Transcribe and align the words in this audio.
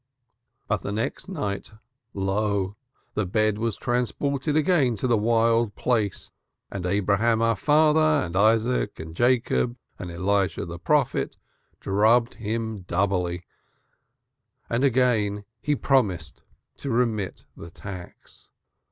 But 0.67 0.81
the 0.81 0.91
next 0.91 1.29
night 1.29 1.73
lo! 2.15 2.75
the 3.13 3.27
bed 3.27 3.59
was 3.59 3.77
transported 3.77 4.55
again 4.57 4.95
to 4.95 5.05
the 5.05 5.15
wild 5.15 5.75
place 5.75 6.31
and 6.71 6.87
Abraham 6.87 7.39
our 7.39 7.55
father, 7.55 7.99
and 8.25 8.35
Isaac 8.35 8.99
and 8.99 9.15
Jacob, 9.15 9.75
and 9.99 10.09
Elijah 10.09 10.65
the 10.65 10.79
prophet 10.79 11.37
drubbed 11.79 12.33
him 12.33 12.79
doubly 12.87 13.45
and 14.71 14.83
again 14.83 15.45
he 15.61 15.75
promised 15.75 16.41
to 16.77 16.89
remit 16.89 17.45
the 17.55 17.69
tax. 17.69 18.49